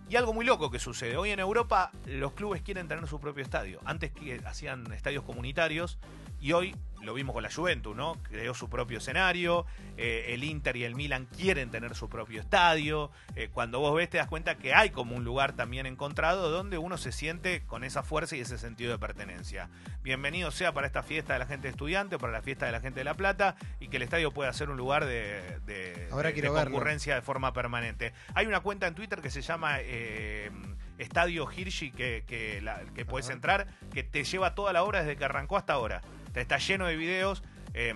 Y 0.09 0.17
algo 0.17 0.33
muy 0.33 0.45
loco 0.47 0.71
que 0.71 0.79
sucede. 0.79 1.17
Hoy 1.17 1.31
en 1.31 1.39
Europa 1.41 1.91
los 2.07 2.33
clubes 2.33 2.63
quieren 2.63 2.89
tener 2.89 3.07
su 3.09 3.21
propio 3.21 3.43
estadio. 3.43 3.79
Antes 3.85 4.11
que 4.11 4.41
hacían 4.47 4.91
estadios 4.93 5.23
comunitarios 5.25 5.99
Y 6.41 6.53
hoy 6.53 6.75
lo 7.03 7.15
vimos 7.15 7.33
con 7.33 7.45
la 7.45 7.51
Juventus, 7.51 7.95
¿no? 7.97 8.21
Creó 8.25 8.55
su 8.55 8.69
propio 8.69 8.99
escenario, 8.99 9.65
eh, 9.97 10.27
el 10.35 10.43
Inter 10.43 10.77
y 10.77 10.83
el 10.85 10.97
Milan 10.97 11.27
quieren 11.37 11.71
tener 11.71 11.95
su 11.95 12.09
propio 12.09 12.41
estadio. 12.41 13.11
Eh, 13.37 13.49
cuando 13.53 13.79
vos 13.79 13.95
ves 13.97 14.11
te 14.11 14.19
das 14.19 14.27
cuenta 14.27 14.57
que 14.57 14.75
hay 14.75 14.91
como 14.91 15.15
un 15.15 15.23
lugar 15.25 15.53
también 15.55 15.87
encontrado 15.87 16.51
donde 16.51 16.77
uno 16.77 16.97
se 16.99 17.13
siente 17.13 17.63
con 17.67 17.85
esa 17.85 18.03
fuerza 18.03 18.35
y 18.37 18.41
ese 18.41 18.59
sentido 18.59 18.91
de 18.93 18.99
pertenencia. 18.99 19.71
Bienvenido 20.03 20.51
sea 20.51 20.73
para 20.73 20.87
esta 20.89 21.03
fiesta 21.05 21.35
de 21.35 21.39
la 21.39 21.47
gente 21.47 21.69
estudiante 21.69 22.17
o 22.17 22.19
para 22.19 22.33
la 22.33 22.43
fiesta 22.43 22.67
de 22.67 22.73
la 22.73 22.81
gente 22.81 23.01
de 23.01 23.05
La 23.05 23.15
Plata 23.15 23.55
y 23.79 23.89
que 23.89 23.97
el 23.99 24.03
estadio 24.03 24.33
pueda 24.33 24.53
ser 24.53 24.69
un 24.69 24.77
lugar 24.77 25.07
de, 25.07 25.61
de- 25.67 26.09
Ahora 26.11 26.31
de- 26.31 26.35
de 26.43 26.51
verlo. 26.51 26.65
concurrencia 26.65 27.15
de 27.15 27.23
forma 27.23 27.53
permanente. 27.53 28.13
Hay 28.35 28.47
una 28.47 28.61
cuenta 28.61 28.87
en 28.89 28.95
Twitter 28.97 29.21
que 29.21 29.31
se 29.31 29.41
llama 29.43 29.77
eh, 29.81 30.51
Estadio 30.99 31.49
Hirschi 31.51 31.93
que, 31.93 32.25
que, 32.27 32.61
la- 32.61 32.81
que 32.95 33.05
puedes 33.05 33.29
entrar, 33.31 33.69
que 33.95 34.03
te 34.03 34.25
lleva 34.25 34.55
toda 34.57 34.73
la 34.73 34.83
obra 34.83 35.01
desde 35.03 35.17
que 35.17 35.25
arrancó 35.25 35.57
hasta 35.57 35.75
ahora. 35.75 36.01
Está 36.41 36.59
lleno 36.59 36.87
de 36.87 36.97
videos 36.97 37.43
eh, 37.75 37.95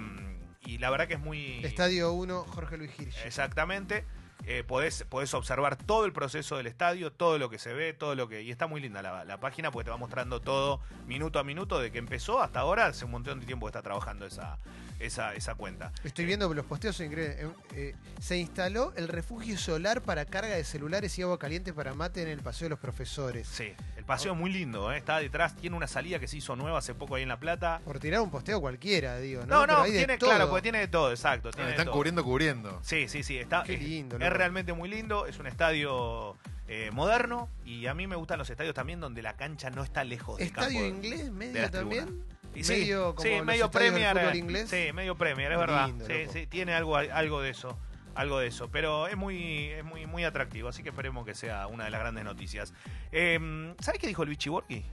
y 0.60 0.78
la 0.78 0.90
verdad 0.90 1.08
que 1.08 1.14
es 1.14 1.20
muy... 1.20 1.64
Estadio 1.64 2.12
1, 2.12 2.44
Jorge 2.44 2.76
Luis 2.76 2.90
Hirsch. 2.98 3.24
Exactamente. 3.24 4.04
Eh, 4.44 4.64
podés, 4.66 5.04
podés 5.08 5.32
observar 5.34 5.76
todo 5.76 6.04
el 6.04 6.12
proceso 6.12 6.56
del 6.56 6.66
estadio, 6.66 7.12
todo 7.12 7.38
lo 7.38 7.48
que 7.48 7.58
se 7.58 7.72
ve, 7.72 7.92
todo 7.92 8.16
lo 8.16 8.28
que. 8.28 8.42
Y 8.42 8.50
está 8.50 8.66
muy 8.66 8.80
linda 8.80 9.00
la, 9.00 9.24
la 9.24 9.38
página 9.38 9.70
porque 9.70 9.84
te 9.84 9.90
va 9.90 9.96
mostrando 9.96 10.40
todo 10.40 10.80
minuto 11.06 11.38
a 11.38 11.44
minuto 11.44 11.78
de 11.78 11.92
que 11.92 11.98
empezó 11.98 12.42
hasta 12.42 12.58
ahora. 12.58 12.86
Hace 12.86 13.04
un 13.04 13.12
montón 13.12 13.38
de 13.38 13.46
tiempo 13.46 13.66
que 13.66 13.70
está 13.70 13.82
trabajando 13.82 14.26
esa, 14.26 14.58
esa, 15.06 15.34
esa 15.34 15.54
cuenta. 15.54 15.92
Estoy 16.04 16.24
viendo 16.24 16.52
los 16.52 16.64
posteos 16.66 16.96
son 16.96 17.06
increíbles. 17.06 17.38
Eh, 17.40 17.50
eh, 17.74 17.94
se 18.20 18.36
instaló 18.38 18.92
el 18.96 19.08
refugio 19.08 19.56
solar 19.58 20.02
para 20.02 20.24
carga 20.24 20.54
de 20.54 20.64
celulares 20.64 21.18
y 21.18 21.22
agua 21.22 21.38
caliente 21.38 21.72
para 21.72 21.94
mate 21.94 22.22
en 22.22 22.28
el 22.28 22.40
Paseo 22.40 22.66
de 22.66 22.70
los 22.70 22.78
Profesores. 22.78 23.46
Sí, 23.48 23.72
el 23.96 24.04
paseo 24.04 24.32
es 24.32 24.38
muy 24.38 24.52
lindo, 24.52 24.92
¿eh? 24.92 24.98
está 24.98 25.18
detrás, 25.18 25.56
tiene 25.56 25.76
una 25.76 25.86
salida 25.86 26.18
que 26.18 26.28
se 26.28 26.36
hizo 26.36 26.56
nueva 26.56 26.78
hace 26.78 26.94
poco 26.94 27.14
ahí 27.16 27.22
en 27.22 27.28
La 27.28 27.38
Plata. 27.40 27.80
Por 27.84 27.98
tirar 27.98 28.20
un 28.20 28.30
posteo 28.30 28.60
cualquiera, 28.60 29.18
digo, 29.18 29.44
¿no? 29.46 29.66
No, 29.66 29.78
no, 29.78 29.84
tiene, 29.84 30.18
claro, 30.18 30.48
porque 30.48 30.62
tiene 30.62 30.78
de 30.78 30.88
todo, 30.88 31.10
exacto. 31.10 31.48
Ah, 31.50 31.52
Tiene 31.56 31.70
están 31.70 31.86
todo. 31.86 31.94
cubriendo, 31.94 32.24
cubriendo. 32.24 32.80
Sí, 32.82 33.08
sí, 33.08 33.22
sí, 33.22 33.38
está. 33.38 33.62
Qué 33.64 33.74
es- 33.74 33.82
lindo, 33.82 34.16
Es, 34.16 34.22
loco. 34.22 34.34
realmente 34.34 34.72
muy 34.72 34.88
lindo, 34.88 35.26
es 35.26 35.38
un 35.38 35.46
estadio 35.46 36.36
eh, 36.68 36.90
moderno 36.92 37.48
y 37.64 37.86
a 37.86 37.94
mí 37.94 38.06
me 38.06 38.16
gustan 38.16 38.38
los 38.38 38.48
estadios 38.48 38.74
también 38.74 39.00
donde 39.00 39.20
la 39.22 39.36
cancha 39.36 39.68
no 39.70 39.82
está 39.82 40.04
lejos 40.04 40.38
del 40.38 40.46
Estadio 40.48 40.80
campo. 40.80 40.94
inglés, 40.96 41.30
medio 41.30 41.70
también. 41.70 42.24
Y 42.54 42.64
sí, 42.64 42.72
medio 42.72 43.14
como 43.14 43.22
sí, 43.28 43.36
los 43.36 43.46
medio 43.46 43.62
del 43.64 43.70
Premier. 43.70 44.16
eh, 44.18 44.36
inglés. 44.36 44.68
Sí, 44.70 44.92
medio 44.92 45.16
Premier, 45.16 45.52
es 45.52 45.58
verdad. 45.58 45.86
lindo, 45.86 46.06
sí, 46.06 46.14
sí, 46.32 46.46
tiene 46.46 46.74
algo, 46.74 46.96
algo 46.96 47.40
de 47.40 47.50
eso. 47.50 47.78
Algo 48.14 48.38
de 48.40 48.48
eso, 48.48 48.70
pero 48.70 49.08
es 49.08 49.16
muy, 49.16 49.68
es 49.70 49.84
muy, 49.84 50.04
muy 50.04 50.24
atractivo, 50.24 50.68
así 50.68 50.82
que 50.82 50.90
esperemos 50.90 51.24
que 51.24 51.34
sea 51.34 51.66
una 51.66 51.84
de 51.84 51.90
las 51.90 51.98
grandes 52.00 52.24
noticias. 52.24 52.74
Eh, 53.10 53.72
¿Sabes 53.80 53.98
qué 53.98 54.06
dijo 54.06 54.22
el 54.22 54.28
Vichy 54.28 54.50
Borghi? 54.50 54.84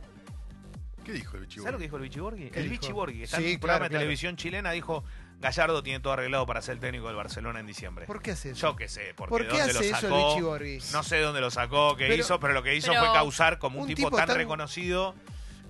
¿Qué 1.03 1.11
dijo 1.13 1.35
el 1.35 1.41
bicho? 1.41 1.61
¿Sabes 1.61 1.73
lo 1.73 1.77
que 1.79 1.83
dijo 1.85 1.95
el 1.97 2.03
Vichy 2.03 2.19
Borghi? 2.21 2.49
¿Qué 2.49 2.59
El? 2.61 2.69
Vichy 2.69 2.91
Borghi, 2.93 3.17
que 3.17 3.23
está 3.25 3.37
Sí, 3.37 3.43
en 3.43 3.49
un 3.49 3.55
claro, 3.55 3.61
programa 3.61 3.83
de 3.85 3.89
claro. 3.89 4.01
televisión 4.03 4.35
chilena, 4.37 4.71
dijo 4.71 5.03
Gallardo 5.41 5.81
tiene 5.83 5.99
todo 6.01 6.13
arreglado 6.13 6.45
para 6.45 6.61
ser 6.61 6.75
el 6.75 6.79
técnico 6.79 7.07
del 7.07 7.15
Barcelona 7.17 7.59
en 7.59 7.65
diciembre. 7.65 8.05
¿Por 8.05 8.21
qué 8.21 8.31
hace 8.31 8.51
eso? 8.51 8.69
Yo 8.69 8.75
qué 8.77 8.87
sé, 8.87 9.13
porque 9.17 9.29
¿Por 9.31 9.41
qué 9.43 9.47
dónde 9.57 9.63
hace 9.63 9.73
lo 9.73 9.79
eso 9.81 9.95
el 9.95 10.01
sacó, 10.01 10.27
Vichy 10.29 10.41
Borghi? 10.41 10.77
no 10.93 11.03
sé 11.03 11.19
dónde 11.19 11.41
lo 11.41 11.51
sacó, 11.51 11.95
qué 11.97 12.07
Pero- 12.07 12.21
hizo, 12.21 12.39
pero 12.39 12.53
lo 12.53 12.63
que 12.63 12.75
hizo 12.75 12.93
fue 12.93 13.07
causar 13.13 13.57
como 13.59 13.77
un, 13.79 13.81
un 13.83 13.87
tipo, 13.87 14.07
tipo 14.07 14.17
tan, 14.17 14.27
tan- 14.27 14.37
reconocido 14.37 15.13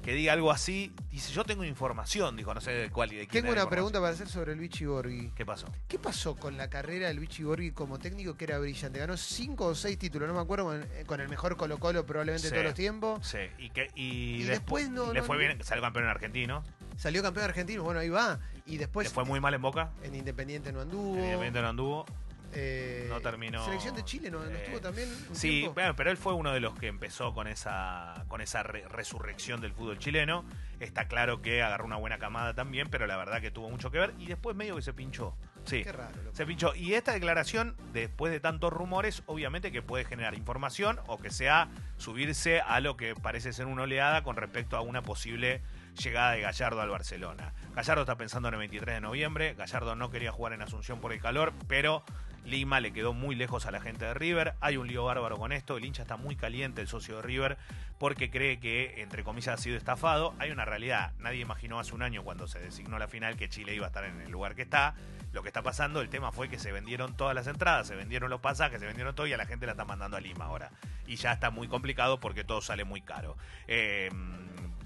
que 0.04 0.14
diga 0.14 0.34
algo 0.34 0.52
así. 0.52 0.94
Dice, 1.12 1.34
yo 1.34 1.44
tengo 1.44 1.64
información, 1.64 2.36
dijo, 2.38 2.54
no 2.54 2.62
sé 2.62 2.72
de 2.72 2.90
cuál 2.90 3.12
y 3.14 3.18
de 3.18 3.28
quién 3.28 3.44
Tengo 3.44 3.54
una 3.54 3.70
pregunta 3.70 4.00
para 4.00 4.14
hacer 4.14 4.28
sobre 4.30 4.54
el 4.54 4.60
Vichy 4.60 4.86
Borghi. 4.86 5.32
¿Qué 5.36 5.46
pasó? 5.46 5.68
¿Qué 5.88 6.00
pasó 6.00 6.36
con 6.36 6.58
la 6.58 6.70
carrera 6.70 7.08
del 7.10 7.20
Vichy 7.20 7.44
Borghi 7.44 7.72
como 7.72 8.00
técnico 8.00 8.36
que 8.38 8.46
era 8.46 8.60
brillante? 8.60 9.00
Ganó 9.00 9.18
cinco 9.18 9.66
o 9.68 9.76
seis 9.76 9.98
títulos, 9.98 10.28
no 10.28 10.34
me 10.34 10.42
acuerdo, 10.42 10.66
con, 10.66 10.82
eh, 10.84 11.04
con 11.06 11.20
el 11.20 11.28
mejor 11.30 11.58
Colo 11.58 11.78
Colo 11.80 12.06
probablemente 12.06 12.48
de 12.48 12.52
todos 12.52 12.66
los 12.66 12.74
tiempos. 12.76 13.28
Sí, 13.28 13.40
y, 13.58 13.70
que, 13.72 13.90
y, 13.96 14.42
Y 14.42 14.44
después, 14.44 14.86
después 14.86 14.90
no- 14.90 15.14
le 15.14 15.20
no- 15.20 15.26
fue 15.26 15.36
no- 15.36 15.40
bien, 15.40 15.64
salió 15.64 15.82
campeón 15.82 16.06
en 16.06 16.12
argentino, 16.12 16.64
Salió 16.98 17.22
campeón 17.24 17.46
argentino, 17.46 17.82
bueno, 17.84 18.02
ahí 18.02 18.10
va. 18.10 18.40
Y 18.66 18.76
después 18.76 19.08
le 19.08 19.14
fue 19.14 19.24
muy 19.24 19.40
mal 19.40 19.54
en 19.54 19.62
Boca, 19.62 19.92
en 20.04 20.16
Independiente 20.16 20.74
no 20.74 20.82
anduvo. 20.82 21.16
evidentemente 21.18 21.62
no 21.62 21.70
anduvo. 21.70 22.06
Eh, 22.54 23.06
No 23.10 23.22
terminó. 23.22 23.64
Selección 23.66 23.96
de 23.96 24.04
Chile 24.04 24.30
no, 24.32 24.40
no 24.44 24.50
Eh, 24.50 24.62
estuvo 24.64 24.80
también. 24.82 25.10
un 25.30 25.36
Sí, 25.36 25.68
bueno, 25.74 25.96
pero 25.96 26.10
él 26.12 26.18
fue 26.18 26.34
uno 26.34 26.52
de 26.54 26.60
los 26.60 26.74
que 26.78 26.88
empezó 26.88 27.34
con 27.34 27.48
esa, 27.48 28.26
con 28.28 28.42
esa 28.42 28.64
re- 28.64 28.88
resurrección 28.88 29.62
del 29.62 29.74
fútbol 29.74 30.00
chileno. 30.00 30.46
Está 30.80 31.08
claro 31.08 31.42
que 31.42 31.62
agarró 31.62 31.86
una 31.86 31.98
buena 31.98 32.18
camada 32.20 32.54
también, 32.54 32.88
pero 32.90 33.06
la 33.08 33.18
verdad 33.18 33.42
que 33.42 33.52
tuvo 33.52 33.70
mucho 33.70 33.92
que 33.92 34.00
ver 34.00 34.14
y 34.18 34.28
después 34.28 34.56
medio 34.56 34.76
que 34.76 34.82
se 34.82 34.94
pinchó. 34.94 35.36
Sí. 35.66 35.84
Qué 35.84 35.92
raro. 35.92 36.14
Se 36.34 36.46
pinchó. 36.46 36.74
Y 36.74 36.94
esta 36.94 37.12
declaración, 37.12 37.76
después 37.92 38.32
de 38.32 38.40
tantos 38.40 38.72
rumores, 38.72 39.22
obviamente 39.26 39.72
que 39.72 39.82
puede 39.82 40.06
generar 40.06 40.34
información 40.36 41.00
o 41.08 41.20
que 41.20 41.30
sea 41.32 41.68
subirse 41.98 42.62
a 42.62 42.80
lo 42.80 42.96
que 42.96 43.14
parece 43.14 43.52
ser 43.52 43.66
una 43.66 43.84
oleada 43.84 44.24
con 44.24 44.38
respecto 44.38 44.78
a 44.78 44.82
una 44.82 45.02
posible 45.04 45.62
llegada 46.02 46.32
de 46.32 46.42
Gallardo 46.42 46.82
al 46.82 46.90
Barcelona. 46.90 47.54
Gallardo 47.76 48.04
está 48.04 48.16
pensando 48.16 48.48
en 48.48 48.54
el 48.54 48.60
23 48.60 48.96
de 48.96 49.02
noviembre. 49.02 49.54
Gallardo 49.56 49.96
no 49.96 50.10
quería 50.10 50.32
jugar 50.32 50.54
en 50.54 50.62
Asunción 50.62 51.02
por 51.02 51.12
el 51.12 51.20
calor, 51.20 51.52
pero 51.68 52.04
Lima 52.46 52.80
le 52.80 52.92
quedó 52.92 53.14
muy 53.14 53.36
lejos 53.36 53.66
a 53.66 53.72
la 53.72 53.80
gente 53.80 54.06
de 54.06 54.14
River. 54.14 54.56
Hay 54.62 54.78
un 54.78 54.88
lío 54.88 55.06
bárbaro 55.06 55.38
con 55.38 55.52
esto. 55.52 55.78
El 55.78 55.86
hincha 55.86 56.02
está 56.02 56.18
muy 56.18 56.36
caliente, 56.36 56.82
el 56.82 56.88
socio 56.88 57.18
de 57.18 57.22
River, 57.22 57.58
porque 57.98 58.30
cree 58.30 58.60
que, 58.60 59.02
entre 59.02 59.24
comillas, 59.24 59.60
ha 59.60 59.62
sido 59.62 59.78
estafado. 59.78 60.34
Hay 60.40 60.52
una 60.52 60.66
realidad. 60.66 61.14
Nadie 61.20 61.42
imaginó 61.42 61.80
hace 61.80 61.94
un 61.94 62.02
año, 62.02 62.24
cuando 62.24 62.48
se 62.48 62.60
designó 62.60 62.98
la 63.00 63.08
final, 63.08 63.38
que 63.38 63.50
Chile 63.50 63.76
iba 63.76 63.86
a 63.86 63.90
estar 63.90 64.04
en 64.04 64.22
el 64.22 64.32
lugar 64.32 64.56
que 64.56 64.64
está. 64.64 64.96
Lo 65.32 65.44
que 65.44 65.50
está 65.50 65.62
pasando, 65.62 66.02
el 66.02 66.10
tema 66.10 66.32
fue 66.32 66.50
que 66.50 66.58
se 66.58 66.72
vendieron 66.72 67.16
todas 67.16 67.36
las 67.36 67.46
entradas, 67.46 67.88
se 67.88 67.96
vendieron 67.96 68.32
los 68.32 68.42
pasajes, 68.42 68.80
se 68.80 68.88
vendieron 68.88 69.14
todo 69.14 69.28
y 69.28 69.34
a 69.34 69.38
la 69.38 69.46
gente 69.46 69.68
la 69.68 69.74
está 69.74 69.86
mandando 69.86 70.18
a 70.18 70.22
Lima 70.22 70.46
ahora. 70.46 70.72
Y 71.06 71.18
ya 71.18 71.34
está 71.34 71.52
muy 71.52 71.68
complicado 71.68 72.20
porque 72.20 72.44
todo 72.44 72.62
sale 72.62 72.84
muy 72.84 73.02
caro. 73.02 73.38
Eh, 73.68 74.10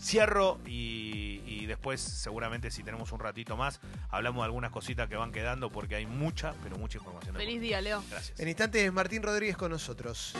cierro 0.03 0.59
y, 0.65 1.41
y 1.45 1.65
después 1.65 2.01
seguramente 2.01 2.69
si 2.71 2.83
tenemos 2.83 3.11
un 3.11 3.19
ratito 3.19 3.55
más 3.57 3.79
hablamos 4.09 4.41
de 4.41 4.45
algunas 4.45 4.71
cositas 4.71 5.07
que 5.09 5.15
van 5.15 5.31
quedando 5.31 5.71
porque 5.71 5.95
hay 5.95 6.05
mucha, 6.05 6.53
pero 6.63 6.77
mucha 6.77 6.97
información. 6.97 7.35
Feliz 7.35 7.61
día, 7.61 7.81
Leo. 7.81 8.03
Gracias. 8.09 8.39
En 8.39 8.47
instantes, 8.47 8.91
Martín 8.91 9.23
Rodríguez 9.23 9.57
con 9.57 9.71
nosotros. 9.71 10.31